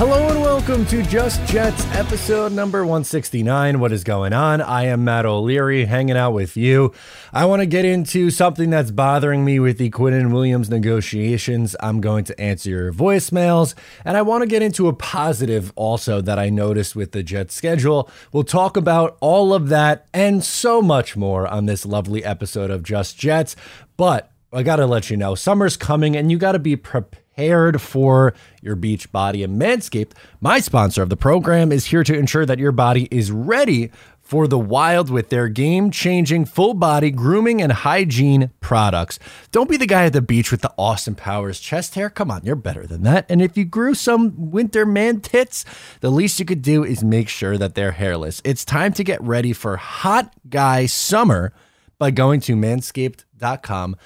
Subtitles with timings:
[0.00, 3.80] Hello and welcome to Just Jets episode number 169.
[3.80, 4.62] What is going on?
[4.62, 6.94] I am Matt O'Leary hanging out with you.
[7.34, 11.76] I want to get into something that's bothering me with the Quinnen Williams negotiations.
[11.80, 16.22] I'm going to answer your voicemails, and I want to get into a positive also
[16.22, 18.10] that I noticed with the Jets schedule.
[18.32, 22.84] We'll talk about all of that and so much more on this lovely episode of
[22.84, 23.54] Just Jets.
[23.98, 27.20] But I got to let you know, summer's coming and you got to be prepared
[27.40, 29.42] prepared for your beach body.
[29.42, 33.32] And Manscaped, my sponsor of the program, is here to ensure that your body is
[33.32, 33.90] ready
[34.20, 39.18] for the wild with their game changing full body grooming and hygiene products.
[39.50, 42.10] Don't be the guy at the beach with the Austin Powers chest hair.
[42.10, 43.24] Come on, you're better than that.
[43.30, 45.64] And if you grew some winter man tits,
[46.00, 48.42] the least you could do is make sure that they're hairless.
[48.44, 51.52] It's time to get ready for hot guy summer
[51.98, 53.96] by going to manscaped.com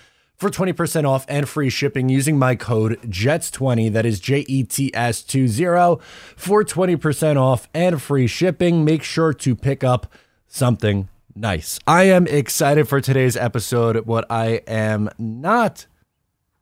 [0.45, 3.91] for 20% off and free shipping using my code JETS20.
[3.91, 5.57] That is J E T S 20
[6.37, 8.85] for 20% off and free shipping.
[8.85, 10.13] Make sure to pick up
[10.47, 11.79] something nice.
[11.87, 14.05] I am excited for today's episode.
[14.05, 15.87] What I am not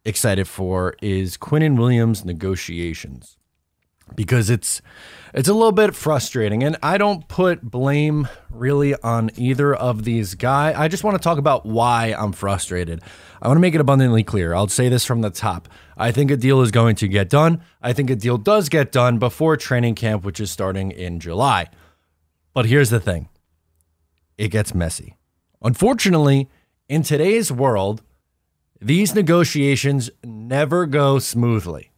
[0.05, 3.37] excited for is Quinnen Williams negotiations
[4.17, 4.83] because it's
[5.35, 10.35] it's a little bit frustrating and I don't put blame really on either of these
[10.35, 10.77] guys.
[10.77, 13.03] I just want to talk about why I'm frustrated.
[13.41, 14.55] I want to make it abundantly clear.
[14.55, 15.69] I'll say this from the top.
[15.97, 17.63] I think a deal is going to get done.
[17.81, 21.69] I think a deal does get done before training camp, which is starting in July.
[22.55, 23.29] But here's the thing
[24.37, 25.17] it gets messy.
[25.63, 26.49] Unfortunately,
[26.89, 28.03] in today's world,
[28.81, 31.93] these negotiations never go smoothly.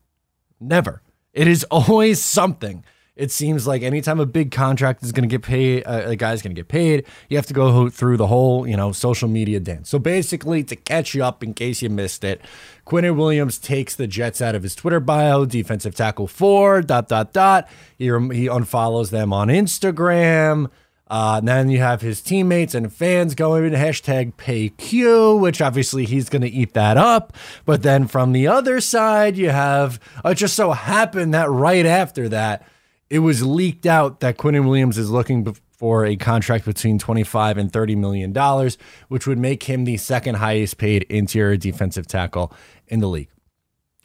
[0.61, 1.03] Never.
[1.35, 2.85] It is always something
[3.17, 6.43] it seems like anytime a big contract is going to get paid, uh, a guy's
[6.43, 9.61] going to get paid, you have to go through the whole, you know, social media
[9.61, 9.89] dance.
[9.89, 12.41] So basically, to catch you up in case you missed it,
[12.87, 17.33] Quinnen Williams takes the Jets out of his Twitter bio, defensive tackle four, dot, dot,
[17.33, 17.69] dot.
[17.97, 18.11] He, he
[18.49, 20.71] unfollows them on Instagram.
[21.07, 26.31] Uh, then you have his teammates and fans going hashtag pay Q, which obviously he's
[26.31, 27.37] going to eat that up.
[27.67, 31.85] But then from the other side, you have uh, it just so happened that right
[31.85, 32.67] after that,
[33.11, 37.71] it was leaked out that Quinnen Williams is looking for a contract between 25 and
[37.71, 38.79] 30 million dollars,
[39.09, 42.51] which would make him the second highest paid interior defensive tackle
[42.89, 43.29] in the league.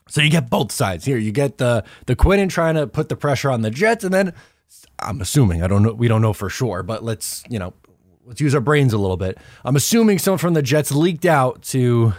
[0.10, 1.18] So you get both sides here.
[1.18, 4.34] You get the the Quinnen trying to put the pressure on the Jets, and then
[5.02, 7.74] I'm assuming I don't know we don't know for sure, but let's you know
[8.26, 9.38] let's use our brains a little bit.
[9.66, 12.14] I'm assuming someone from the Jets leaked out to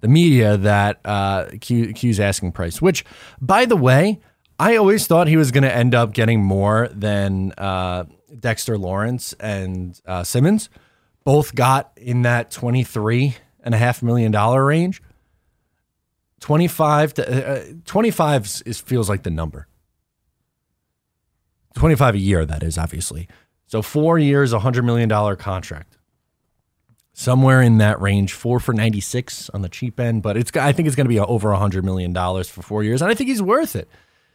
[0.00, 3.04] the media that uh, Q, Q's asking price, which
[3.40, 4.20] by the way,
[4.58, 8.04] I always thought he was going to end up getting more than uh,
[8.38, 10.70] Dexter Lawrence and uh, Simmons.
[11.24, 15.02] Both got in that twenty-three and a half million dollar range.
[16.40, 19.66] 25 to, uh, 25 is, feels like the number.
[21.74, 23.28] 25 a year, that is, obviously.
[23.66, 25.96] So four years, $100 million contract.
[27.12, 30.86] Somewhere in that range, four for 96 on the cheap end, but it's I think
[30.86, 33.02] it's going to be over $100 million for four years.
[33.02, 33.88] And I think he's worth it.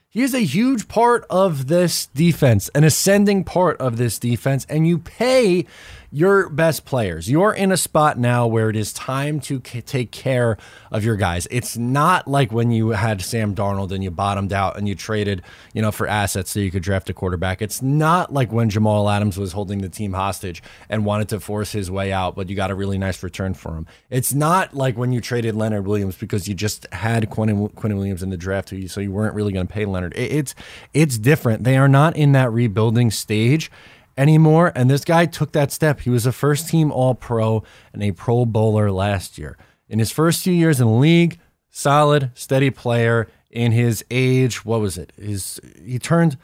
[0.07, 4.87] He is a huge part of this defense, an ascending part of this defense, and
[4.87, 5.65] you pay
[6.11, 7.29] your best players.
[7.29, 10.57] You're in a spot now where it is time to take care
[10.91, 11.47] of your guys.
[11.51, 15.41] It's not like when you had Sam Darnold and you bottomed out and you traded,
[15.73, 17.61] you know, for assets so you could draft a quarterback.
[17.61, 21.71] It's not like when Jamal Adams was holding the team hostage and wanted to force
[21.71, 23.87] his way out, but you got a really nice return for him.
[24.09, 28.23] It's not like when you traded Leonard Williams because you just had Quinnen, Quinnen Williams
[28.23, 30.13] in the draft, so you weren't really going to pay Leonard.
[30.15, 30.55] It's
[30.93, 31.63] it's different.
[31.63, 33.71] They are not in that rebuilding stage
[34.17, 34.71] anymore.
[34.75, 36.01] And this guy took that step.
[36.01, 39.57] He was a first team All Pro and a Pro Bowler last year.
[39.87, 41.39] In his first few years in the league,
[41.69, 43.27] solid, steady player.
[43.51, 45.13] In his age, what was it?
[45.17, 46.37] His he turned.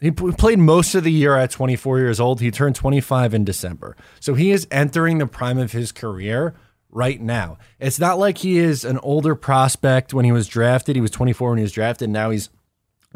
[0.00, 2.40] He played most of the year at 24 years old.
[2.40, 3.96] He turned 25 in December.
[4.20, 6.54] So he is entering the prime of his career
[6.90, 7.58] right now.
[7.78, 10.96] It's not like he is an older prospect when he was drafted.
[10.96, 12.10] He was 24 when he was drafted.
[12.10, 12.50] Now he's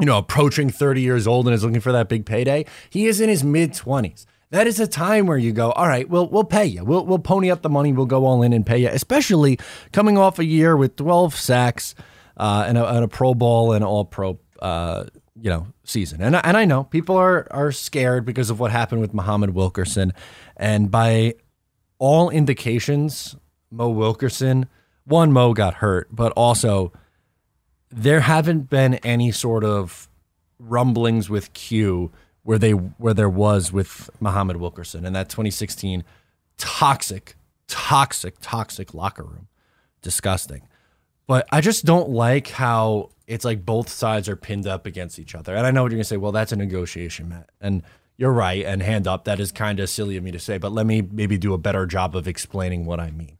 [0.01, 2.65] you know, approaching 30 years old and is looking for that big payday.
[2.89, 4.25] He is in his mid 20s.
[4.49, 6.83] That is a time where you go, all right, we'll we'll pay you.
[6.83, 7.93] We'll we'll pony up the money.
[7.93, 8.89] We'll go all in and pay you.
[8.89, 9.57] Especially
[9.93, 11.95] coming off a year with 12 sacks
[12.35, 15.05] uh, and, a, and a Pro Bowl and All Pro, uh,
[15.39, 16.21] you know, season.
[16.21, 20.11] And and I know people are are scared because of what happened with Muhammad Wilkerson,
[20.57, 21.35] and by
[21.97, 23.37] all indications,
[23.69, 24.67] Mo Wilkerson,
[25.05, 26.91] one Mo got hurt, but also
[27.91, 30.07] there haven't been any sort of
[30.59, 32.11] rumblings with Q
[32.43, 36.03] where they where there was with Muhammad Wilkerson in that 2016
[36.57, 37.35] toxic,
[37.67, 39.47] toxic, toxic locker room.
[40.01, 40.67] Disgusting.
[41.27, 45.35] But I just don't like how it's like both sides are pinned up against each
[45.35, 45.55] other.
[45.55, 46.17] And I know what you're to say.
[46.17, 47.49] Well, that's a negotiation, Matt.
[47.61, 47.83] And
[48.17, 48.65] you're right.
[48.65, 51.01] And hand up, that is kind of silly of me to say, but let me
[51.01, 53.37] maybe do a better job of explaining what I mean.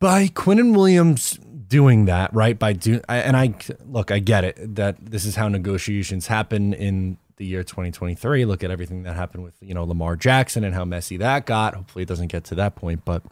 [0.00, 1.38] By Quinnen Williams
[1.74, 2.56] doing that, right?
[2.56, 3.52] By doing, and I
[3.84, 8.44] look, I get it that this is how negotiations happen in the year 2023.
[8.44, 11.74] Look at everything that happened with, you know, Lamar Jackson and how messy that got.
[11.74, 13.24] Hopefully it doesn't get to that point, but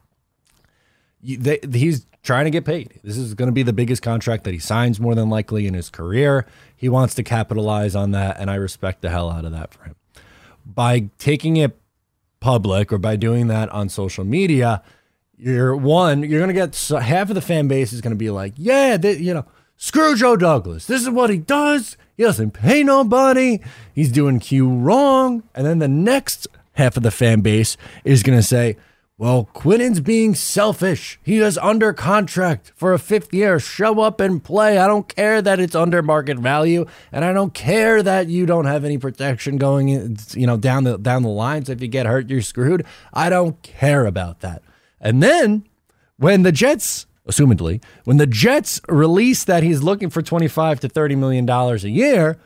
[1.22, 2.98] they, he's trying to get paid.
[3.04, 5.74] This is going to be the biggest contract that he signs more than likely in
[5.74, 6.44] his career.
[6.74, 9.84] He wants to capitalize on that, and I respect the hell out of that for
[9.84, 9.94] him.
[10.66, 11.78] By taking it
[12.40, 14.82] public or by doing that on social media,
[15.42, 18.18] you're one, you're going to get so, half of the fan base is going to
[18.18, 19.44] be like, yeah, they, you know,
[19.76, 20.86] screw Joe Douglas.
[20.86, 21.96] This is what he does.
[22.16, 23.60] He doesn't pay nobody.
[23.94, 25.42] He's doing Q wrong.
[25.54, 28.76] And then the next half of the fan base is going to say,
[29.18, 31.20] well, Quinnen's being selfish.
[31.22, 33.60] He is under contract for a fifth year.
[33.60, 34.78] Show up and play.
[34.78, 38.64] I don't care that it's under market value, and I don't care that you don't
[38.64, 41.68] have any protection going, in, you know, down the down the lines.
[41.68, 42.84] If you get hurt, you're screwed.
[43.12, 44.62] I don't care about that.
[45.02, 45.66] And then
[46.16, 51.16] when the Jets, assumedly, when the Jets release that he's looking for 25 to 30
[51.16, 52.38] million dollars a year,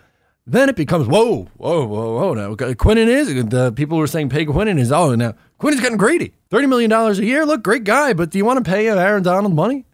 [0.46, 2.34] then it becomes whoa, whoa, whoa, whoa.
[2.34, 5.98] Now Quinnen is the people who are saying pay Quinnen is oh now Quinnen's getting
[5.98, 6.32] greedy.
[6.50, 7.44] $30 million a year.
[7.44, 9.84] Look, great guy, but do you want to pay Aaron Donald money?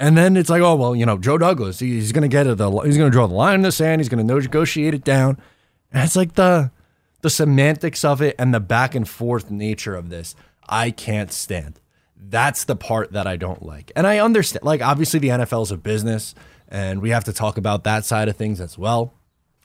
[0.00, 2.58] And then it's like, oh, well, you know, Joe Douglas, he's going to get it.
[2.58, 4.00] He's going to draw the line in the sand.
[4.00, 5.38] He's going to negotiate it down.
[5.92, 6.70] And it's like the,
[7.24, 10.36] the semantics of it and the back and forth nature of this,
[10.68, 11.80] I can't stand.
[12.14, 13.90] That's the part that I don't like.
[13.96, 16.34] And I understand, like, obviously the NFL is a business
[16.68, 19.14] and we have to talk about that side of things as well.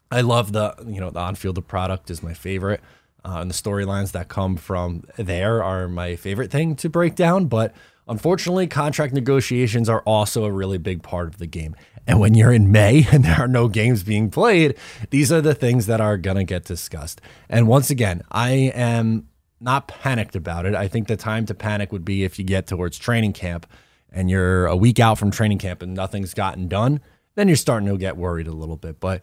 [0.10, 2.80] I love the, you know, the on field product is my favorite
[3.26, 7.48] uh, and the storylines that come from there are my favorite thing to break down.
[7.48, 7.76] But
[8.10, 11.76] unfortunately, contract negotiations are also a really big part of the game.
[12.06, 14.76] And when you're in May and there are no games being played,
[15.12, 17.22] these are the things that are going to get discussed.
[17.48, 19.30] And once again, I am
[19.62, 20.74] not panicked about it.
[20.74, 23.66] I think the time to panic would be if you get towards training camp
[24.12, 27.02] and you're a week out from training camp and nothing's gotten done,
[27.36, 29.00] then you're starting to get worried a little bit.
[29.00, 29.22] But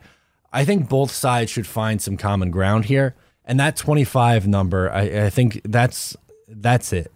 [0.53, 3.17] I think both sides should find some common ground here.
[3.45, 6.17] And that 25 number, I, I think that's
[6.49, 7.13] that's it.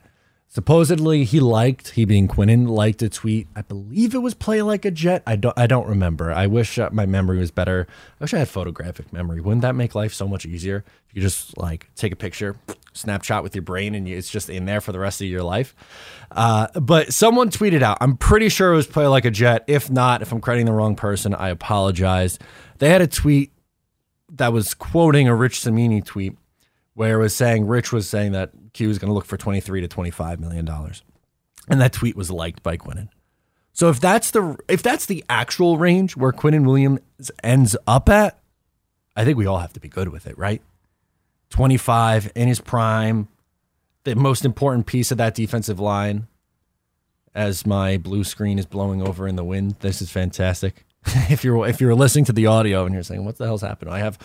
[0.52, 3.47] Supposedly he liked he being Quinnen liked a tweet.
[3.55, 5.23] I believe it was play like a jet.
[5.25, 6.32] I don't I don't remember.
[6.32, 7.87] I wish uh, my memory was better.
[7.88, 9.41] I wish I had photographic memory.
[9.41, 10.85] Wouldn't that make life so much easier?
[11.08, 12.56] If you just like take a picture,
[12.94, 15.44] snapshot with your brain, and you, it's just in there for the rest of your
[15.44, 15.73] life.
[16.32, 17.99] Uh, but someone tweeted out.
[18.00, 19.62] I'm pretty sure it was play like a jet.
[19.69, 22.41] If not, if I'm crediting the wrong person, I apologize.
[22.79, 23.52] They had a tweet
[24.32, 26.37] that was quoting a Rich Cimini tweet
[26.94, 29.81] where it was saying Rich was saying that Q was going to look for 23
[29.81, 31.02] to 25 million dollars.
[31.69, 33.08] And that tweet was liked by Quinnen.
[33.72, 38.38] So if that's the if that's the actual range where Quinnen Williams ends up at,
[39.16, 40.62] I think we all have to be good with it, right?
[41.50, 43.28] 25 in his prime,
[44.04, 46.26] the most important piece of that defensive line.
[47.32, 50.84] As my blue screen is blowing over in the wind, this is fantastic.
[51.31, 53.90] if you're if you're listening to the audio and you're saying what the hell's happened,
[53.90, 54.18] I have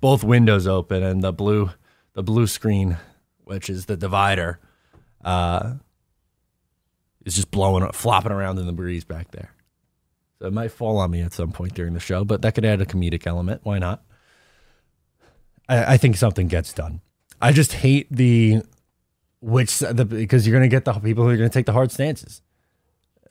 [0.00, 1.70] both windows open and the blue
[2.14, 2.96] the blue screen,
[3.44, 4.58] which is the divider,
[5.24, 5.74] uh,
[7.24, 9.52] is just blowing up, flopping around in the breeze back there.
[10.38, 12.64] So it might fall on me at some point during the show, but that could
[12.64, 13.60] add a comedic element.
[13.62, 14.02] Why not?
[15.68, 17.00] I, I think something gets done.
[17.40, 18.62] I just hate the
[19.40, 21.72] which the because you're going to get the people who are going to take the
[21.72, 22.42] hard stances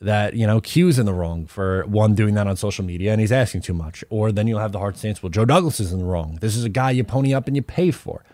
[0.00, 3.20] that you know Q's in the wrong for one doing that on social media and
[3.20, 5.22] he's asking too much, or then you'll have the hard stance.
[5.22, 6.38] Well, Joe Douglas is in the wrong.
[6.40, 8.24] This is a guy you pony up and you pay for,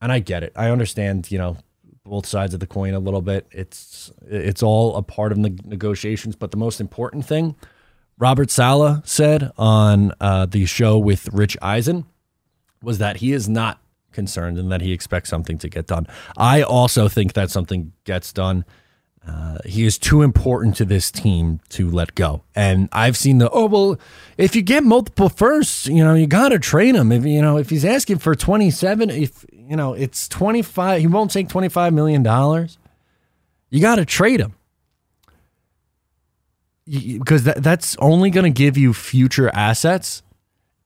[0.00, 0.52] and I get it.
[0.56, 1.30] I understand.
[1.30, 1.56] You know
[2.08, 3.46] both sides of the coin a little bit.
[3.50, 7.54] It's it's all a part of the negotiations, but the most important thing,
[8.18, 12.06] Robert Saleh said on uh, the show with Rich Eisen,
[12.82, 13.80] was that he is not
[14.12, 16.06] concerned and that he expects something to get done.
[16.36, 18.64] I also think that something gets done
[19.28, 22.42] uh, he is too important to this team to let go.
[22.54, 24.00] And I've seen the oh well,
[24.38, 27.12] if you get multiple firsts, you know you got to train him.
[27.12, 31.00] If you know if he's asking for twenty seven, if you know it's twenty five,
[31.00, 32.78] he won't take twenty five million dollars.
[33.70, 34.54] You got to trade him
[36.86, 40.22] because that, that's only going to give you future assets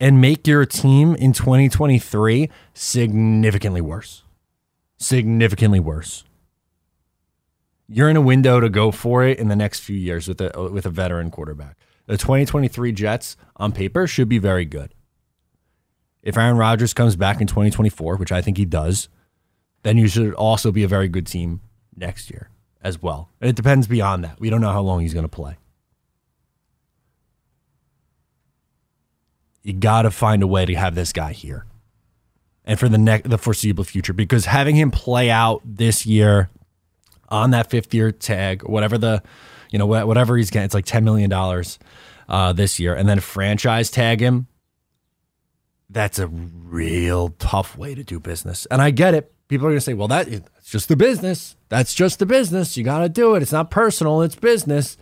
[0.00, 4.24] and make your team in 2023 significantly worse.
[4.98, 6.24] Significantly worse
[7.92, 10.70] you're in a window to go for it in the next few years with a
[10.72, 11.76] with a veteran quarterback.
[12.06, 14.94] The 2023 Jets on paper should be very good.
[16.22, 19.08] If Aaron Rodgers comes back in 2024, which I think he does,
[19.82, 21.60] then you should also be a very good team
[21.96, 22.48] next year.
[22.84, 23.28] as well.
[23.40, 24.40] And it depends beyond that.
[24.40, 25.56] We don't know how long he's going to play.
[29.62, 31.64] You got to find a way to have this guy here.
[32.64, 36.50] And for the next the foreseeable future because having him play out this year
[37.28, 39.22] on that 5th year tag, whatever the
[39.70, 41.78] you know whatever he's getting, it's like 10 million dollars
[42.28, 44.46] uh, this year and then franchise tag him
[45.92, 48.66] that's a real tough way to do business.
[48.66, 49.32] And I get it.
[49.48, 51.56] People are going to say, well, that, that's just the business.
[51.68, 52.76] That's just the business.
[52.76, 53.42] You got to do it.
[53.42, 54.96] It's not personal, it's business.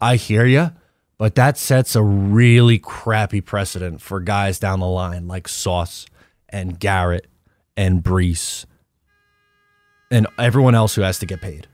[0.00, 0.72] I hear you,
[1.16, 6.06] but that sets a really crappy precedent for guys down the line like Sauce
[6.48, 7.28] and Garrett
[7.76, 8.66] and Breece
[10.10, 11.66] and everyone else who has to get paid.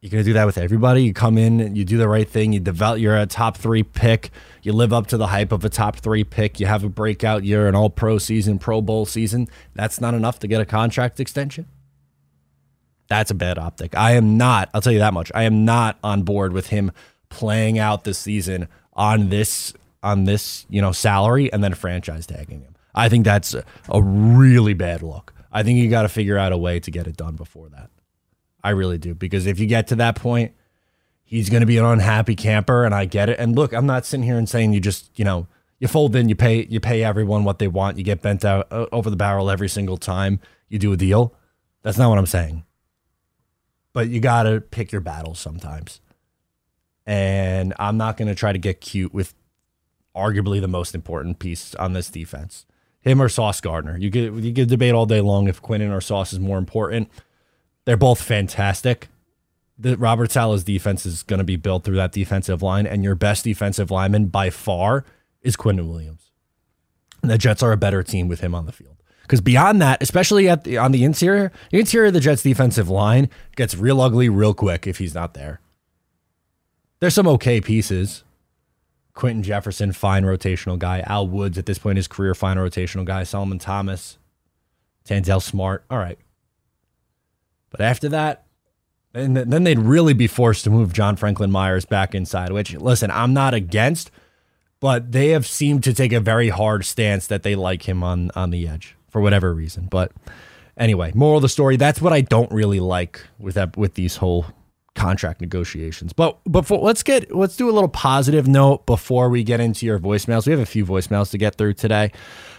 [0.00, 1.02] You're going to do that with everybody.
[1.02, 4.30] You come in, you do the right thing, you develop, you're a top three pick,
[4.62, 7.42] you live up to the hype of a top three pick, you have a breakout
[7.42, 9.48] year, an all pro season, Pro Bowl season.
[9.74, 11.66] That's not enough to get a contract extension.
[13.08, 13.96] That's a bad optic.
[13.96, 15.32] I am not, I'll tell you that much.
[15.34, 16.92] I am not on board with him
[17.28, 22.60] playing out the season on this on this, you know, salary and then franchise tagging
[22.60, 22.76] him.
[22.94, 23.54] I think that's
[23.88, 25.34] a really bad look.
[25.50, 27.90] I think you got to figure out a way to get it done before that.
[28.68, 29.14] I really do.
[29.14, 30.52] Because if you get to that point,
[31.24, 33.38] he's going to be an unhappy camper, and I get it.
[33.38, 35.46] And look, I'm not sitting here and saying you just, you know,
[35.78, 38.66] you fold in, you pay, you pay everyone what they want, you get bent out
[38.70, 41.34] uh, over the barrel every single time you do a deal.
[41.82, 42.64] That's not what I'm saying.
[43.94, 46.02] But you got to pick your battles sometimes.
[47.06, 49.34] And I'm not going to try to get cute with
[50.14, 52.66] arguably the most important piece on this defense.
[53.00, 53.96] Him or Sauce Gardner.
[53.96, 57.08] You could you could debate all day long if Quinnen or Sauce is more important.
[57.88, 59.08] They're both fantastic.
[59.78, 63.14] The Robert Saleh's defense is going to be built through that defensive line, and your
[63.14, 65.06] best defensive lineman by far
[65.40, 66.30] is Quinnen Williams.
[67.22, 69.02] And the Jets are a better team with him on the field.
[69.22, 72.90] Because beyond that, especially at the, on the interior, the interior of the Jets' defensive
[72.90, 75.62] line gets real ugly real quick if he's not there.
[77.00, 78.22] There's some okay pieces.
[79.14, 81.00] Quinton Jefferson, fine rotational guy.
[81.06, 83.22] Al Woods, at this point, his career, fine rotational guy.
[83.22, 84.18] Solomon Thomas,
[85.06, 85.86] Tanzel Smart.
[85.88, 86.18] All right.
[87.70, 88.46] But after that,
[89.14, 93.10] and then they'd really be forced to move John Franklin Myers back inside, which, listen,
[93.10, 94.10] I'm not against,
[94.80, 98.30] but they have seemed to take a very hard stance that they like him on,
[98.36, 99.88] on the edge for whatever reason.
[99.90, 100.12] But
[100.76, 104.16] anyway, moral of the story, that's what I don't really like with that, with these
[104.16, 104.46] whole
[104.98, 106.12] contract negotiations.
[106.12, 109.98] But before let's get let's do a little positive note before we get into your
[109.98, 110.44] voicemails.
[110.44, 112.10] We have a few voicemails to get through today.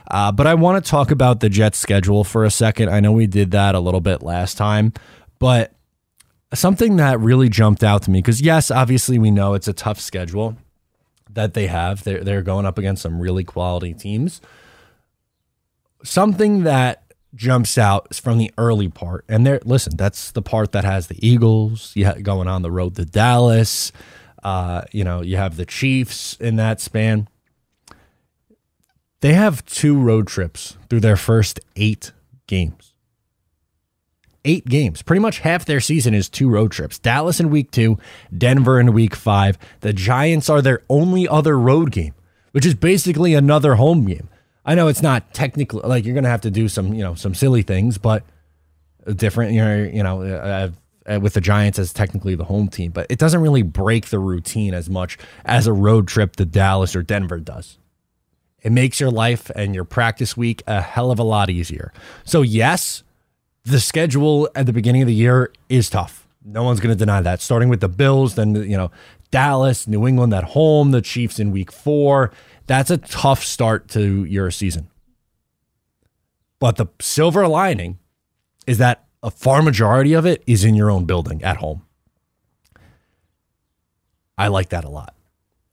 [0.09, 2.89] Uh, but I want to talk about the Jets schedule for a second.
[2.89, 4.93] I know we did that a little bit last time,
[5.37, 5.73] but
[6.53, 9.99] something that really jumped out to me because yes, obviously we know it's a tough
[9.99, 10.57] schedule
[11.29, 12.03] that they have.
[12.03, 14.41] They're they're going up against some really quality teams.
[16.03, 17.03] Something that
[17.35, 21.07] jumps out is from the early part, and there, listen, that's the part that has
[21.07, 21.95] the Eagles.
[22.23, 23.91] Going on the road to Dallas.
[24.41, 27.27] Uh, you know, you have the Chiefs in that span.
[29.21, 32.13] They have two road trips through their first eight
[32.47, 32.93] games.
[34.45, 35.01] Eight games.
[35.01, 36.97] Pretty much half their season is two road trips.
[36.97, 37.97] Dallas in week two,
[38.35, 39.57] Denver in week five.
[39.81, 42.13] The Giants are their only other road game,
[42.51, 44.29] which is basically another home game.
[44.65, 47.15] I know it's not technically like you're going to have to do some, you know,
[47.15, 48.23] some silly things, but
[49.15, 50.69] different, you know, you know, uh,
[51.09, 54.19] uh, with the Giants as technically the home team, but it doesn't really break the
[54.19, 57.78] routine as much as a road trip to Dallas or Denver does.
[58.61, 61.93] It makes your life and your practice week a hell of a lot easier.
[62.25, 63.03] So, yes,
[63.63, 66.27] the schedule at the beginning of the year is tough.
[66.43, 67.41] No one's going to deny that.
[67.41, 68.91] Starting with the Bills, then, you know,
[69.31, 72.31] Dallas, New England at home, the Chiefs in week four.
[72.67, 74.89] That's a tough start to your season.
[76.59, 77.99] But the silver lining
[78.67, 81.85] is that a far majority of it is in your own building at home.
[84.37, 85.13] I like that a lot.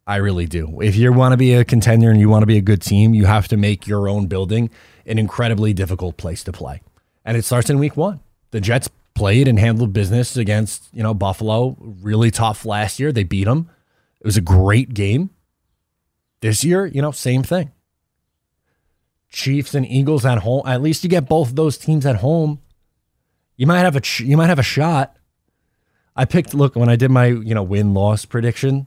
[0.06, 0.80] I really do.
[0.80, 3.12] If you want to be a contender and you want to be a good team,
[3.12, 4.70] you have to make your own building
[5.04, 6.80] an incredibly difficult place to play.
[7.24, 8.20] And it starts in week one.
[8.52, 13.10] The Jets played and handled business against, you know, Buffalo, really tough last year.
[13.10, 13.68] They beat them.
[14.20, 15.30] It was a great game.
[16.40, 17.72] This year, you know, same thing.
[19.28, 20.62] Chiefs and Eagles at home.
[20.66, 22.60] At least you get both of those teams at home.
[23.56, 25.16] You might have a you might have a shot.
[26.14, 28.86] I picked look when I did my, you know, win loss prediction.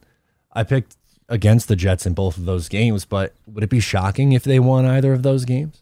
[0.53, 0.95] I picked
[1.29, 4.59] against the Jets in both of those games, but would it be shocking if they
[4.59, 5.81] won either of those games?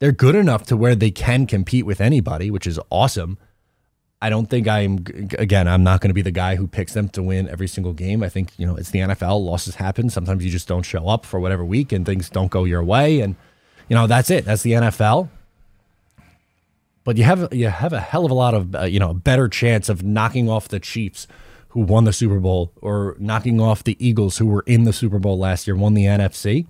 [0.00, 3.38] They're good enough to where they can compete with anybody, which is awesome.
[4.20, 5.06] I don't think I'm
[5.38, 7.92] again, I'm not going to be the guy who picks them to win every single
[7.92, 8.22] game.
[8.22, 10.10] I think, you know, it's the NFL, losses happen.
[10.10, 13.20] Sometimes you just don't show up for whatever week and things don't go your way
[13.20, 13.36] and
[13.88, 14.44] you know, that's it.
[14.44, 15.28] That's the NFL.
[17.04, 19.14] but you have you have a hell of a lot of uh, you know a
[19.14, 21.26] better chance of knocking off the Chiefs
[21.68, 25.18] who won the Super Bowl or knocking off the Eagles who were in the Super
[25.18, 26.66] Bowl last year, won the NFC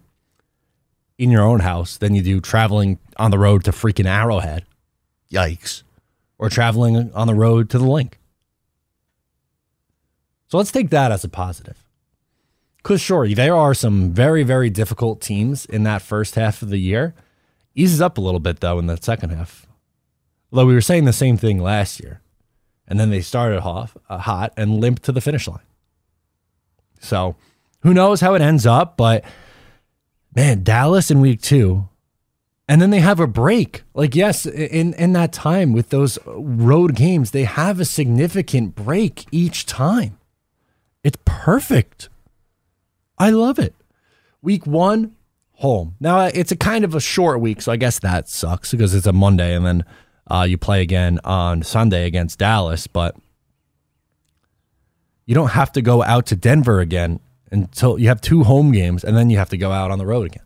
[1.18, 4.64] in your own house than you do traveling on the road to freaking Arrowhead.
[5.30, 5.82] Yikes.
[6.38, 8.18] Or traveling on the road to the Linc.
[10.48, 11.84] So let's take that as a positive.
[12.78, 16.78] Because, sure, there are some very, very difficult teams in that first half of the
[16.78, 17.14] year.
[17.74, 19.66] Eases up a little bit, though, in the second half.
[20.50, 22.22] Although we were saying the same thing last year.
[22.88, 25.60] And then they started off uh, hot and limped to the finish line.
[27.00, 27.36] So
[27.82, 29.24] who knows how it ends up, but
[30.34, 31.88] man, Dallas in week two.
[32.66, 33.82] And then they have a break.
[33.94, 39.24] Like, yes, in, in that time with those road games, they have a significant break
[39.30, 40.18] each time.
[41.02, 42.10] It's perfect.
[43.16, 43.74] I love it.
[44.42, 45.16] Week one,
[45.52, 45.96] home.
[45.98, 49.06] Now, it's a kind of a short week, so I guess that sucks because it's
[49.06, 49.84] a Monday and then
[50.28, 53.16] uh, you play again on Sunday against Dallas, but
[55.26, 57.20] you don't have to go out to Denver again
[57.50, 60.06] until you have two home games and then you have to go out on the
[60.06, 60.44] road again.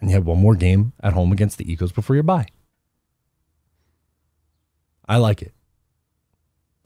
[0.00, 2.46] And you have one more game at home against the Eagles before your bye.
[5.08, 5.55] I like it.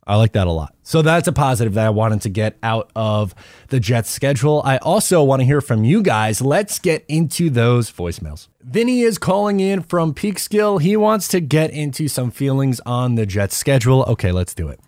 [0.07, 0.75] I like that a lot.
[0.83, 3.35] So that's a positive that I wanted to get out of
[3.69, 4.63] the Jets schedule.
[4.65, 6.41] I also want to hear from you guys.
[6.41, 8.49] Let's get into those voicemails.
[8.63, 10.81] Vinny is calling in from Peekskill.
[10.81, 14.03] He wants to get into some feelings on the Jets schedule.
[14.09, 14.81] Okay, let's do it.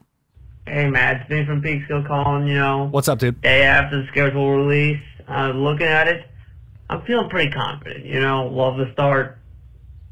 [0.67, 1.21] Hey, Matt.
[1.21, 2.89] It's Vinny from Peekskill calling, you know.
[2.91, 3.41] What's up, dude?
[3.43, 5.03] Day after the schedule release.
[5.29, 6.27] Uh, looking at it,
[6.91, 8.05] I'm feeling pretty confident.
[8.05, 9.39] You know, love the start.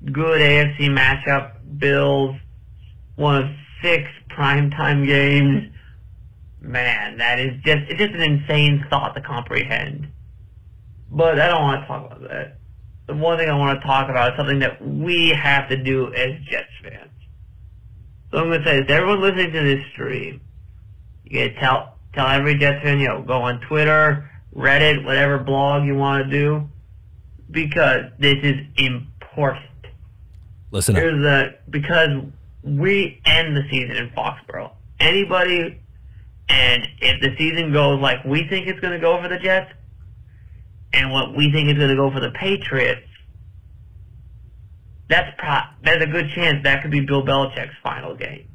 [0.04, 1.52] Good AFC matchup.
[1.78, 2.36] Bills,
[3.16, 3.50] one of
[3.82, 5.72] six primetime games.
[6.60, 10.08] Man, that is just it's just an insane thought to comprehend.
[11.10, 12.58] But I don't want to talk about that.
[13.06, 16.12] The one thing I want to talk about is something that we have to do
[16.14, 17.10] as Jets fans.
[18.30, 20.40] So I'm going to say this: everyone listening to this stream,
[21.24, 25.38] you got to tell tell every Jets fan, you know, go on Twitter, Reddit, whatever
[25.38, 26.68] blog you want to do,
[27.50, 29.66] because this is important.
[30.70, 31.02] Listen up.
[31.02, 32.10] Here's the because
[32.62, 34.72] we end the season in Foxborough.
[34.98, 35.80] Anybody,
[36.48, 39.72] and if the season goes like we think it's going to go for the Jets,
[40.92, 43.06] and what we think is going to go for the Patriots,
[45.08, 48.48] that's pro- there's a good chance that could be Bill Belichick's final game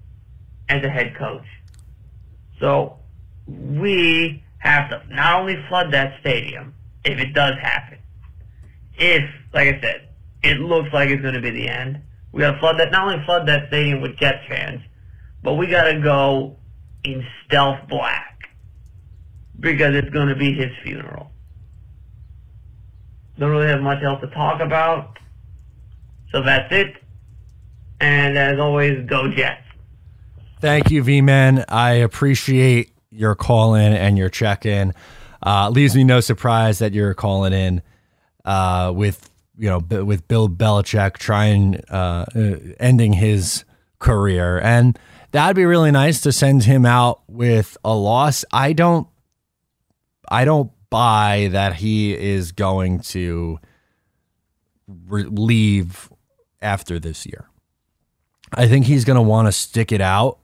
[0.70, 1.46] as a head coach.
[2.60, 2.98] So
[3.48, 8.00] we have to not only flood that stadium if it does happen,
[8.98, 10.10] if, like I said,
[10.44, 12.02] it looks like it's going to be the end
[12.36, 14.82] we got to flood that, not only flood that stadium with Jets fans,
[15.42, 16.58] but we got to go
[17.06, 18.50] in stealth black
[19.58, 21.32] because it's to be his funeral.
[23.40, 25.18] Don't really have much else to talk about.
[26.34, 26.98] So that's it.
[28.02, 29.64] And as always, go Jets.
[30.60, 31.64] Thank you, V Man.
[31.70, 34.94] I appreciate your call in and your check in.
[35.42, 37.82] Uh, leaves me no surprise that you're calling in
[38.44, 43.64] uh, with you know, with Bill Belichick trying uh, uh, ending his
[44.00, 44.98] career, and
[45.32, 48.46] that'd be really nice to send him out with a loss.
[48.52, 49.08] I don't,
[50.30, 53.60] I don't buy that he is going to
[54.88, 56.12] re- leave
[56.62, 57.50] after this year.
[58.54, 60.40] I think he's going to want to stick it out.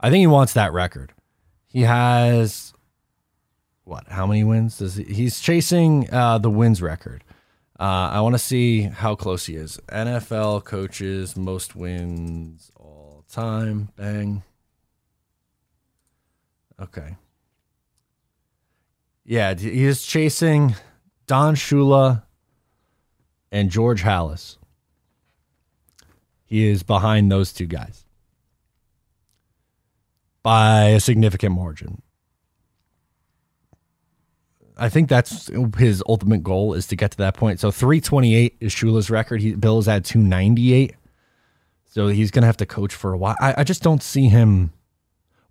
[0.00, 1.12] I think he wants that record.
[1.68, 2.72] He has
[3.84, 4.08] what?
[4.08, 5.04] How many wins does he?
[5.04, 7.24] He's chasing uh, the wins record.
[7.82, 9.76] Uh, I want to see how close he is.
[9.88, 13.88] NFL coaches most wins all time.
[13.96, 14.44] Bang.
[16.80, 17.16] Okay.
[19.24, 20.76] Yeah, he is chasing
[21.26, 22.22] Don Shula
[23.50, 24.58] and George Halas.
[26.44, 28.04] He is behind those two guys
[30.44, 32.00] by a significant margin.
[34.82, 37.60] I think that's his ultimate goal is to get to that point.
[37.60, 39.40] So 328 is Shula's record.
[39.40, 40.96] He Bill is at 298.
[41.86, 43.36] So he's gonna have to coach for a while.
[43.40, 44.72] I, I just don't see him.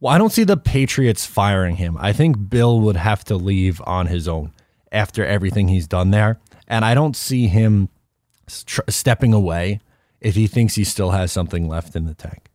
[0.02, 1.98] Well, I don't see the Patriots firing him.
[1.98, 4.52] I think Bill would have to leave on his own
[4.92, 7.88] after everything he's done there, and I don't see him
[8.48, 9.80] stepping away
[10.20, 12.50] if he thinks he still has something left in the tank.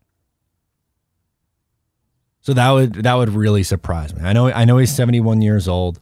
[2.43, 4.21] So that would that would really surprise me.
[4.25, 6.01] I know I know he's 71 years old.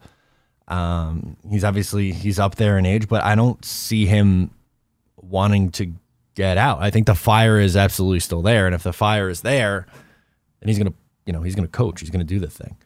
[0.69, 4.51] Um, he's obviously he's up there in age, but I don't see him
[5.17, 5.93] wanting to
[6.35, 6.81] get out.
[6.81, 9.87] I think the fire is absolutely still there, and if the fire is there,
[10.61, 10.95] then he's gonna
[11.27, 12.01] you know he's gonna coach.
[12.01, 12.77] He's gonna do the thing.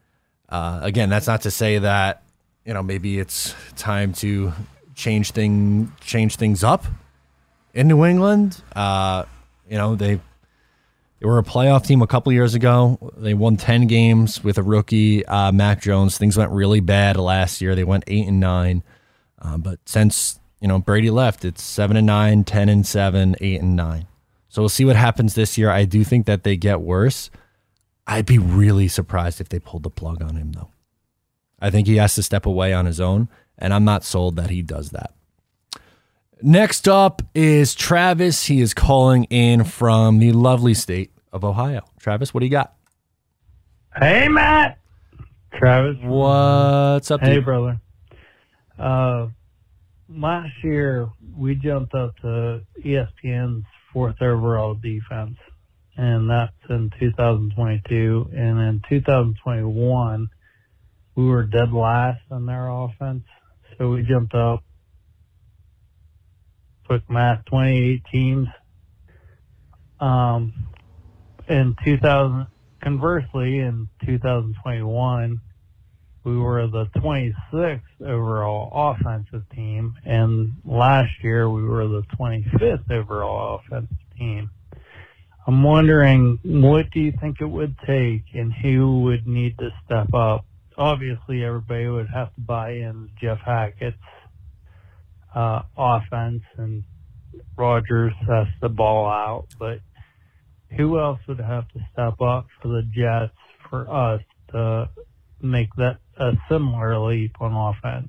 [0.48, 2.22] Uh, again, that's not to say that
[2.64, 4.52] you know maybe it's time to
[4.94, 6.84] change thing change things up
[7.74, 8.60] in New England.
[8.74, 9.24] Uh,
[9.68, 10.20] you know, they
[11.20, 13.12] they were a playoff team a couple years ago.
[13.16, 16.16] They won 10 games with a rookie, uh, Mac Jones.
[16.16, 17.74] Things went really bad last year.
[17.74, 18.84] They went 8 and 9.
[19.40, 23.60] Uh, but since, you know, Brady left, it's 7 and 9, 10 and 7, 8
[23.60, 24.06] and 9.
[24.48, 25.70] So we'll see what happens this year.
[25.70, 27.30] I do think that they get worse.
[28.06, 30.70] I'd be really surprised if they pulled the plug on him, though.
[31.60, 33.28] I think he has to step away on his own,
[33.58, 35.12] and I'm not sold that he does that.
[36.42, 38.44] Next up is Travis.
[38.44, 41.82] He is calling in from the lovely state of Ohio.
[41.98, 42.74] Travis, what do you got?
[43.96, 44.78] Hey, Matt.
[45.54, 45.96] Travis.
[46.02, 47.20] What's up?
[47.20, 47.44] Hey, dude?
[47.44, 47.80] brother.
[48.78, 49.28] Uh,
[50.08, 55.36] last year, we jumped up to ESPN's fourth overall defense,
[55.96, 58.30] and that's in 2022.
[58.32, 60.28] And in 2021,
[61.16, 63.24] we were dead last in their offense.
[63.76, 64.62] So we jumped up,
[66.88, 68.48] quick math, 28 teams.
[70.00, 70.54] Um,
[71.46, 72.46] in 2000,
[72.82, 75.40] conversely, in 2021,
[76.24, 83.60] we were the 26th overall offensive team, and last year we were the 25th overall
[83.60, 84.50] offensive team.
[85.46, 90.12] I'm wondering, what do you think it would take, and who would need to step
[90.14, 90.46] up?
[90.78, 93.96] Obviously, everybody would have to buy in Jeff Hackett's
[95.34, 96.84] uh, offense, and
[97.56, 99.46] Rodgers has the ball out.
[99.58, 99.80] But
[100.76, 103.32] who else would have to step up for the Jets
[103.70, 104.88] for us to
[105.40, 108.08] make that a similar leap on offense?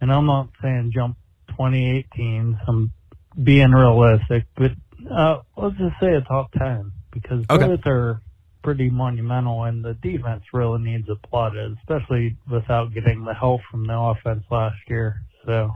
[0.00, 1.16] And I'm not saying jump
[1.56, 2.56] 28 teams.
[2.66, 2.92] I'm
[3.42, 4.72] being realistic, but
[5.10, 7.66] uh, let's just say a top 10 because Okay.
[7.66, 8.20] both are
[8.62, 13.86] pretty monumental, and the defense really needs a plotted, especially without getting the help from
[13.86, 15.22] the offense last year.
[15.44, 15.72] So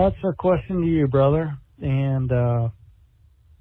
[0.00, 1.56] that's a question to you, brother.
[1.80, 2.68] And uh,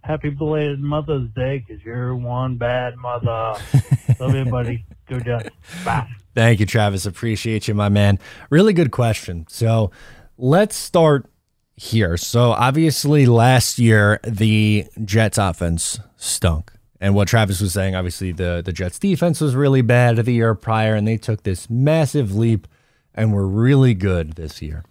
[0.03, 3.59] happy belated Mother's Day because you're one bad mother.
[4.19, 4.85] Love you, buddy.
[5.07, 5.49] Go Jets.
[5.85, 6.07] Bye.
[6.33, 7.05] Thank you, Travis.
[7.05, 8.19] Appreciate you, my man.
[8.49, 9.45] Really good question.
[9.49, 9.91] So
[10.37, 11.27] let's start
[11.75, 12.17] here.
[12.17, 16.71] So obviously, last year the Jets offense stunk.
[16.99, 20.55] And what Travis was saying, obviously the the Jets defense was really bad the year
[20.55, 22.67] prior, and they took this massive leap
[23.13, 24.83] and were really good this year.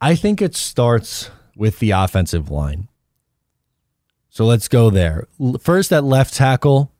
[0.00, 2.88] I think it starts with the offensive line.
[4.30, 5.26] So let's go there.
[5.60, 6.92] First at left tackle,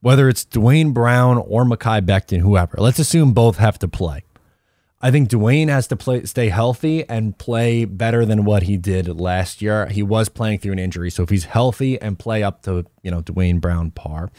[0.00, 2.76] whether it's Duane Brown or Mekhi Becton, whoever.
[2.78, 4.22] Let's assume both have to play.
[5.00, 9.20] I think Duane has to play, stay healthy and play better than what he did
[9.20, 9.86] last year.
[9.86, 13.10] He was playing through an injury, so if he's healthy and play up to you
[13.10, 14.30] know Duane Brown par,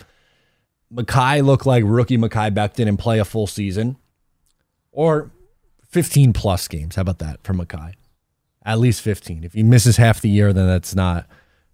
[0.93, 3.95] Mekhi look like rookie Mekhi Becton and play a full season,
[4.91, 5.31] or
[5.89, 6.95] 15 plus games.
[6.95, 7.93] How about that for Mekhi?
[8.63, 9.43] At least 15.
[9.43, 11.27] If he misses half the year, then that's not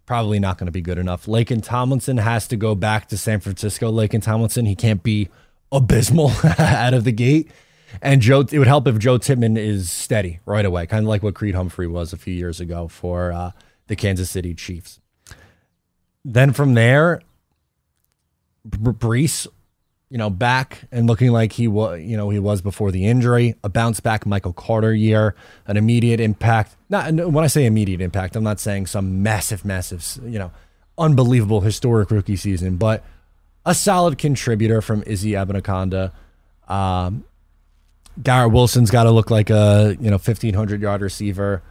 [0.06, 1.26] probably not going to be good enough.
[1.26, 3.92] Laken Tomlinson has to go back to San Francisco.
[3.92, 5.30] Laken Tomlinson, he can't be
[5.72, 7.52] abysmal out of the gate.
[8.02, 11.24] And Joe, it would help if Joe Tippmann is steady right away, kind of like
[11.24, 13.52] what Creed Humphrey was a few years ago for uh,
[13.88, 15.00] the Kansas City Chiefs.
[16.24, 17.22] Then from there,
[18.64, 19.48] Br- Breece,
[20.16, 23.54] you know, back and looking like he was, you know, he was before the injury.
[23.66, 25.36] A bounce back Michael Carter year,
[25.68, 26.78] an immediate impact.
[26.88, 30.54] Not when I say immediate impact, I'm not saying some massive, massive, you know,
[30.98, 33.04] unbelievable historic rookie season, but
[33.66, 36.14] a solid contributor from Izzy Abanikanda.
[36.70, 37.26] Um,
[38.24, 41.62] Garrett Wilson's got to look like a you know 1500 yard receiver.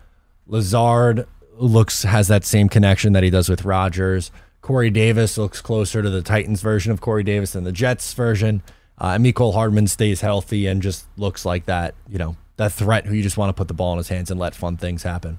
[0.46, 4.30] Lazard looks has that same connection that he does with Rodgers.
[4.64, 8.62] Corey Davis looks closer to the Titans version of Corey Davis than the Jets version.
[8.98, 13.04] Uh, and Mecole Hardman stays healthy and just looks like that you know that threat
[13.04, 15.02] who you just want to put the ball in his hands and let fun things
[15.02, 15.38] happen.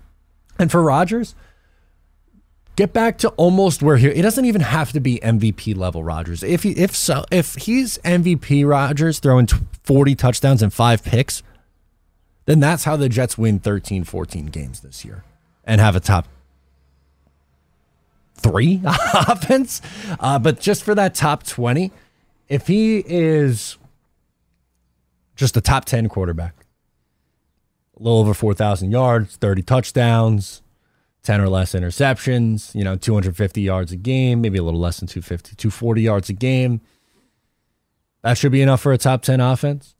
[0.60, 1.34] And for Rodgers,
[2.76, 4.06] get back to almost where he.
[4.10, 6.44] It doesn't even have to be MVP level Rodgers.
[6.44, 11.42] If he, if so, if he's MVP Rodgers throwing t- 40 touchdowns and five picks,
[12.46, 15.24] then that's how the Jets win 13, 14 games this year
[15.64, 16.28] and have a top
[18.36, 19.82] three offense.
[20.20, 21.92] Uh, but just for that top 20,
[22.48, 23.78] if he is
[25.36, 26.66] just a top 10 quarterback,
[27.98, 30.62] a little over 4,000 yards, 30 touchdowns,
[31.24, 35.08] 10 or less interceptions, you know, 250 yards a game, maybe a little less than
[35.08, 36.82] 250, 240 yards a game.
[38.22, 39.96] That should be enough for a top 10 offense.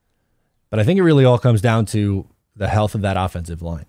[0.70, 3.86] But I think it really all comes down to the health of that offensive line.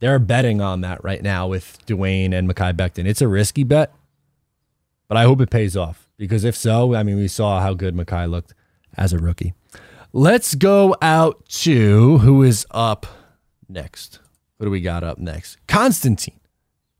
[0.00, 3.06] They're betting on that right now with Duane and Mekhi Becton.
[3.06, 3.92] It's a risky bet,
[5.08, 7.94] but I hope it pays off because if so, I mean, we saw how good
[7.94, 8.54] Mekhi looked
[8.96, 9.52] as a rookie.
[10.12, 13.06] Let's go out to who is up
[13.68, 14.20] next.
[14.56, 15.58] What do we got up next?
[15.68, 16.40] Constantine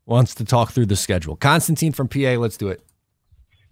[0.05, 1.35] wants to talk through the schedule.
[1.35, 2.81] Constantine from PA, let's do it.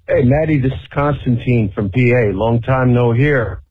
[0.08, 2.32] Hey, Maddie, this is Constantine from PA.
[2.34, 3.62] Long time no here.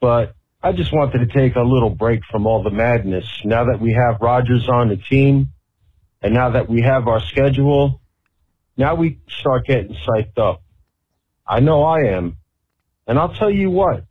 [0.00, 3.26] But I just wanted to take a little break from all the madness.
[3.44, 5.48] Now that we have Rodgers on the team,
[6.22, 8.00] and now that we have our schedule,
[8.76, 10.62] now we start getting psyched up.
[11.46, 12.36] I know I am.
[13.08, 14.04] And I'll tell you what,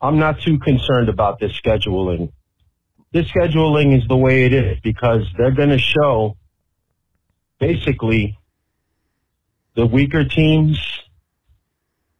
[0.00, 2.32] I'm not too concerned about this scheduling.
[3.10, 6.36] This scheduling is the way it is because they're going to show
[7.58, 8.38] basically
[9.74, 10.78] the weaker teams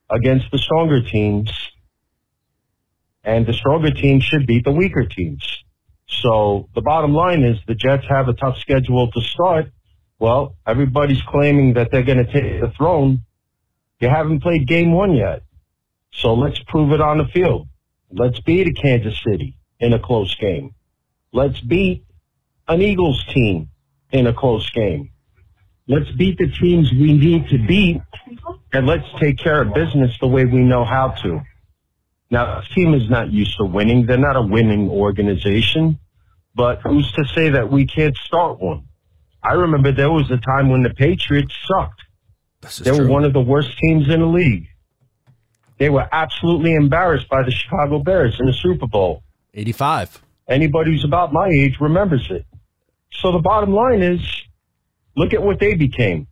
[0.09, 1.51] against the stronger teams,
[3.25, 5.65] and the stronger teams should beat the weaker teams.
[6.07, 9.67] So the bottom line is the Jets have a tough schedule to start.
[10.19, 13.23] Well, everybody's claiming that they're going to take the throne.
[14.01, 15.43] You haven't played game one yet.
[16.13, 17.69] So let's prove it on the field.
[18.11, 20.75] Let's beat a Kansas City in a close game.
[21.33, 22.05] Let's beat
[22.69, 23.71] an Eagles team
[24.13, 25.11] in a close game.
[25.89, 28.01] Let's beat the teams we need to beat
[28.73, 31.41] and let's take care of business the way we know how to.
[32.31, 34.07] Now, this team is not used to winning.
[34.07, 35.99] They're not a winning organization,
[36.55, 38.85] but who's to say that we can't start one?
[39.43, 42.01] I remember there was a time when the Patriots sucked.
[42.83, 44.67] They were one of the worst teams in the league.
[45.79, 49.23] They were absolutely embarrassed by the Chicago Bears in the Super Bowl.
[49.53, 50.23] 85.
[50.49, 52.47] Anybody who's about my age remembers it.
[53.13, 54.21] So the bottom line is,
[55.17, 56.27] look at what they became.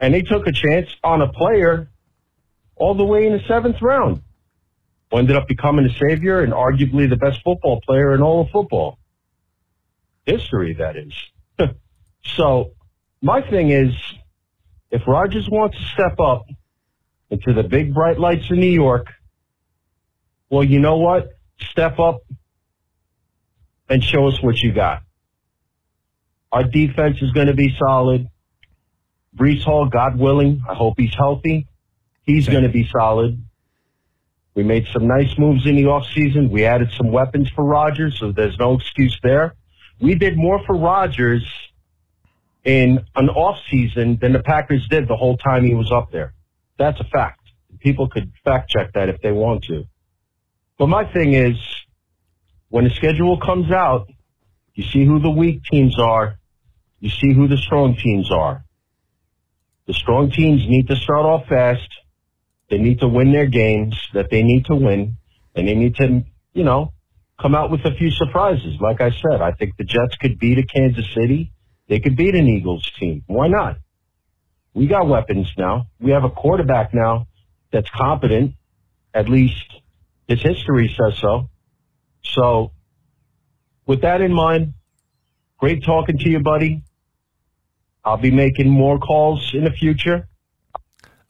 [0.00, 1.88] And they took a chance on a player
[2.74, 4.22] all the way in the seventh round.
[5.10, 8.50] Who ended up becoming a savior and arguably the best football player in all of
[8.50, 8.98] football.
[10.24, 11.12] History, that is.
[12.24, 12.72] so
[13.20, 13.92] my thing is,
[14.90, 16.46] if Rodgers wants to step up
[17.30, 19.06] into the big bright lights of New York,
[20.48, 21.30] well, you know what?
[21.60, 22.22] Step up
[23.88, 25.02] and show us what you got.
[26.52, 28.28] Our defense is going to be solid.
[29.36, 31.68] Breece Hall, God willing, I hope he's healthy.
[32.24, 33.40] He's going to be solid.
[34.54, 36.50] We made some nice moves in the offseason.
[36.50, 39.54] We added some weapons for Rodgers, so there's no excuse there.
[40.00, 41.46] We did more for Rodgers
[42.64, 46.34] in an offseason than the Packers did the whole time he was up there.
[46.78, 47.40] That's a fact.
[47.78, 49.84] People could fact check that if they want to.
[50.78, 51.56] But my thing is,
[52.68, 54.08] when the schedule comes out,
[54.74, 56.38] you see who the weak teams are,
[57.00, 58.64] you see who the strong teams are.
[59.86, 61.88] The strong teams need to start off fast.
[62.70, 65.16] They need to win their games that they need to win,
[65.54, 66.92] and they need to, you know,
[67.40, 68.76] come out with a few surprises.
[68.80, 71.52] Like I said, I think the Jets could beat a Kansas City.
[71.88, 73.24] They could beat an Eagles team.
[73.26, 73.78] Why not?
[74.72, 75.88] We got weapons now.
[76.00, 77.26] We have a quarterback now
[77.72, 78.54] that's competent.
[79.12, 79.66] At least
[80.28, 81.50] his history says so.
[82.22, 82.70] So,
[83.84, 84.74] with that in mind,
[85.58, 86.84] great talking to you, buddy.
[88.04, 90.28] I'll be making more calls in the future.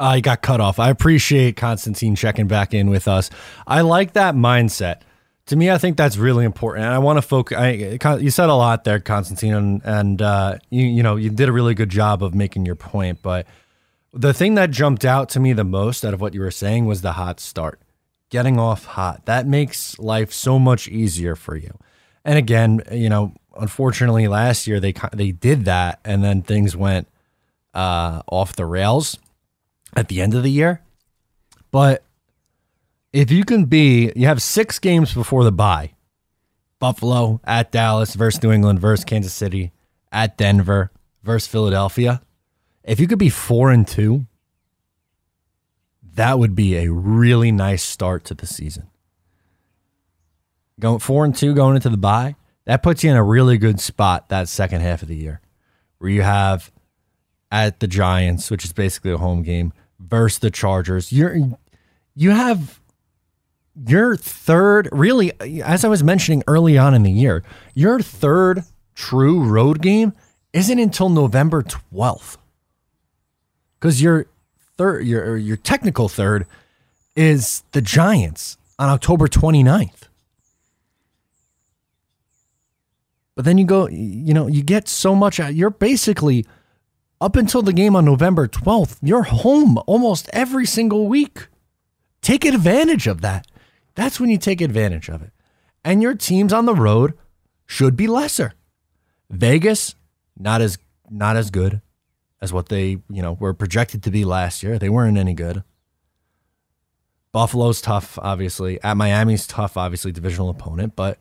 [0.01, 0.79] You got cut off.
[0.79, 3.31] I appreciate Constantine checking back in with us.
[3.67, 5.03] I like that mindset.
[5.47, 6.87] To me, I think that's really important.
[6.87, 7.59] And I want to focus.
[7.59, 7.71] I,
[8.19, 11.53] you said a lot there, Constantine, and, and uh, you you know you did a
[11.53, 13.21] really good job of making your point.
[13.21, 13.47] But
[14.13, 16.87] the thing that jumped out to me the most out of what you were saying
[16.87, 17.81] was the hot start,
[18.31, 19.27] getting off hot.
[19.27, 21.77] That makes life so much easier for you.
[22.25, 27.09] And again, you know, unfortunately, last year they they did that, and then things went
[27.75, 29.19] uh, off the rails
[29.95, 30.83] at the end of the year.
[31.71, 32.05] But
[33.13, 35.93] if you can be, you have six games before the bye
[36.79, 39.73] Buffalo at Dallas versus New England versus Kansas City
[40.11, 40.91] at Denver
[41.23, 42.23] versus Philadelphia.
[42.83, 44.27] If you could be four and two,
[46.15, 48.89] that would be a really nice start to the season.
[50.81, 53.81] Going four and two going into the bye, that puts you in a really good
[53.81, 55.41] spot that second half of the year,
[55.99, 56.73] where you have
[57.51, 61.13] at the Giants, which is basically a home game, versus the Chargers.
[61.13, 61.37] You're
[62.15, 62.81] you have
[63.87, 65.33] your third, really,
[65.63, 67.43] as I was mentioning early on in the year,
[67.75, 70.13] your third true road game
[70.53, 72.37] isn't until November 12th.
[73.79, 74.27] Because your
[74.77, 76.47] third, your your technical third
[77.17, 80.09] is the Giants on October 29th.
[83.37, 85.41] But then you go, you know, you get so much.
[85.41, 86.45] out- You're basically
[87.21, 91.49] up until the game on November 12th, you're home almost every single week.
[92.23, 93.47] Take advantage of that.
[93.95, 95.33] That's when you take advantage of it.
[95.85, 97.15] And your teams on the road
[97.67, 98.55] should be lesser.
[99.31, 99.95] Vegas,
[100.39, 100.79] not as
[101.09, 101.83] not as good
[102.41, 104.79] as what they, you know, were projected to be last year.
[104.79, 105.63] They weren't any good.
[107.33, 108.81] Buffalo's tough, obviously.
[108.83, 111.19] At Miami's tough, obviously, divisional opponent, but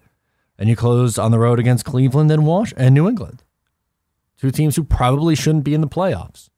[0.57, 3.43] and you close on the road against Cleveland and Wash and New England.
[4.39, 6.49] Two teams who probably shouldn't be in the playoffs.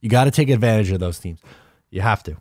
[0.00, 1.40] You got to take advantage of those teams.
[1.90, 2.36] You have to.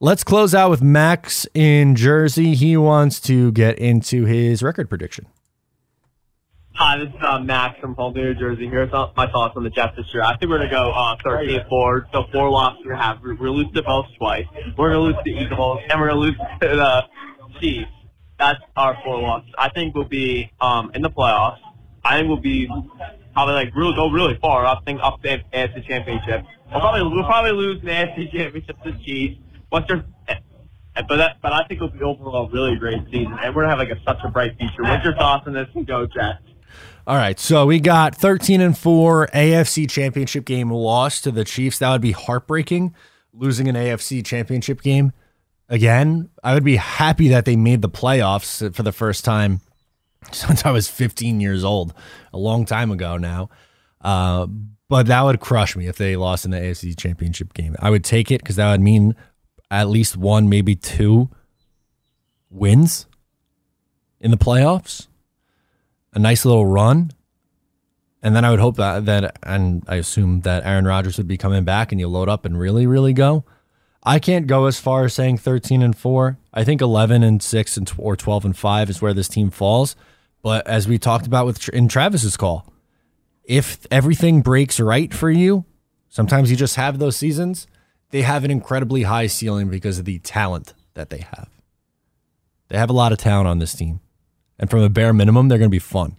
[0.00, 2.54] Let's close out with Max in Jersey.
[2.54, 5.26] He wants to get into his record prediction.
[6.72, 8.66] Hi, this is uh, Max from Holden, New Jersey.
[8.66, 10.22] Here's my thoughts on the Jets this year.
[10.22, 12.04] I think we're going to go uh, 13-4.
[12.10, 13.18] So four losses we have.
[13.22, 14.46] We're going to lose to both twice.
[14.78, 17.02] We're going to lose the Eagles, and we're going to lose to the
[17.60, 17.90] Chiefs.
[18.38, 19.50] That's our four losses.
[19.58, 21.58] I think we'll be um, in the playoffs.
[22.02, 22.66] I think we'll be
[23.40, 24.66] probably like really go really far.
[24.66, 26.44] I think up the AFC Championship.
[26.70, 29.40] We'll probably we'll probably lose the AFC Championship to the Chiefs.
[29.72, 30.34] Western, eh,
[31.08, 33.76] but that, but I think it'll be overall a really great season, and we're gonna
[33.76, 34.82] have like a, such a bright future.
[34.82, 35.68] What's your thoughts on this?
[35.74, 36.42] And go Jets.
[37.06, 41.78] All right, so we got 13 and 4 AFC championship game loss to the Chiefs.
[41.78, 42.94] That would be heartbreaking
[43.32, 45.12] losing an AFC championship game
[45.68, 46.28] again.
[46.44, 49.60] I would be happy that they made the playoffs for the first time
[50.32, 51.94] since I was 15 years old,
[52.32, 53.50] a long time ago now.
[54.00, 54.46] Uh,
[54.88, 57.76] but that would crush me if they lost in the AFC championship game.
[57.78, 59.14] I would take it because that would mean
[59.70, 61.30] at least one, maybe two
[62.50, 63.06] wins
[64.20, 65.06] in the playoffs
[66.12, 67.10] a nice little run.
[68.22, 71.38] And then I would hope that that and I assume that Aaron Rodgers would be
[71.38, 73.44] coming back and you load up and really, really go.
[74.02, 76.38] I can't go as far as saying 13 and 4.
[76.54, 79.94] I think 11 and 6 and or 12 and 5 is where this team falls.
[80.42, 82.72] But as we talked about with in Travis's call,
[83.44, 85.66] if everything breaks right for you,
[86.08, 87.66] sometimes you just have those seasons.
[88.10, 91.50] They have an incredibly high ceiling because of the talent that they have.
[92.68, 94.00] They have a lot of talent on this team.
[94.58, 96.16] And from a bare minimum, they're going to be fun.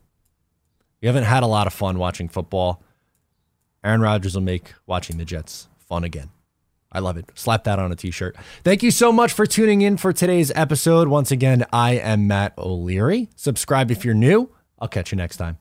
[1.01, 2.83] We haven't had a lot of fun watching football.
[3.83, 6.29] Aaron Rodgers will make watching the Jets fun again.
[6.91, 7.31] I love it.
[7.35, 8.35] Slap that on a t shirt.
[8.63, 11.07] Thank you so much for tuning in for today's episode.
[11.07, 13.29] Once again, I am Matt O'Leary.
[13.35, 14.49] Subscribe if you're new.
[14.79, 15.57] I'll catch you next time.